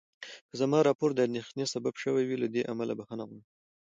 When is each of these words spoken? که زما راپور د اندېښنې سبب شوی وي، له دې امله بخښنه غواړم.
که 0.49 0.55
زما 0.61 0.77
راپور 0.89 1.09
د 1.13 1.19
اندېښنې 1.27 1.65
سبب 1.73 1.93
شوی 2.03 2.23
وي، 2.25 2.37
له 2.43 2.47
دې 2.53 2.61
امله 2.71 2.93
بخښنه 2.99 3.23
غواړم. 3.27 3.41